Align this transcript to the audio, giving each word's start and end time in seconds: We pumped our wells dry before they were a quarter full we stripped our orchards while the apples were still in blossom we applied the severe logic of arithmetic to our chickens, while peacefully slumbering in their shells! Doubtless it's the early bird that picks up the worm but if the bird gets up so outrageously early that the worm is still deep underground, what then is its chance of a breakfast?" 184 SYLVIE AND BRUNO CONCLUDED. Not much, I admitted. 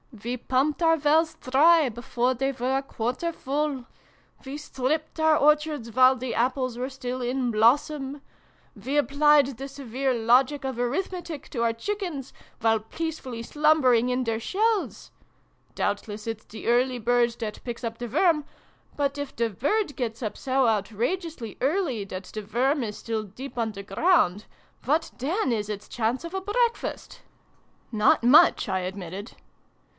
We 0.25 0.35
pumped 0.35 0.81
our 0.81 0.97
wells 0.97 1.35
dry 1.35 1.87
before 1.87 2.33
they 2.33 2.51
were 2.51 2.75
a 2.77 2.81
quarter 2.81 3.31
full 3.31 3.85
we 4.43 4.57
stripped 4.57 5.19
our 5.19 5.37
orchards 5.37 5.93
while 5.95 6.15
the 6.15 6.35
apples 6.35 6.77
were 6.77 6.89
still 6.89 7.21
in 7.21 7.49
blossom 7.51 8.21
we 8.75 8.97
applied 8.97 9.57
the 9.57 9.67
severe 9.67 10.13
logic 10.13 10.65
of 10.65 10.79
arithmetic 10.79 11.49
to 11.51 11.61
our 11.63 11.71
chickens, 11.71 12.33
while 12.61 12.79
peacefully 12.79 13.41
slumbering 13.43 14.09
in 14.09 14.23
their 14.23 14.39
shells! 14.39 15.11
Doubtless 15.75 16.27
it's 16.27 16.45
the 16.45 16.67
early 16.67 16.99
bird 16.99 17.31
that 17.39 17.63
picks 17.63 17.83
up 17.83 17.99
the 17.99 18.07
worm 18.09 18.43
but 18.97 19.17
if 19.19 19.35
the 19.35 19.49
bird 19.51 19.95
gets 19.95 20.21
up 20.23 20.35
so 20.35 20.67
outrageously 20.67 21.57
early 21.61 22.03
that 22.05 22.23
the 22.25 22.41
worm 22.41 22.83
is 22.83 22.97
still 22.97 23.23
deep 23.23 23.55
underground, 23.57 24.45
what 24.85 25.11
then 25.19 25.51
is 25.51 25.69
its 25.69 25.87
chance 25.87 26.23
of 26.23 26.33
a 26.33 26.41
breakfast?" 26.41 27.21
184 27.91 27.91
SYLVIE 27.91 27.95
AND 27.95 27.95
BRUNO 27.95 28.01
CONCLUDED. 28.01 28.01
Not 28.01 28.23
much, 28.27 28.67
I 28.69 28.79
admitted. 28.79 29.33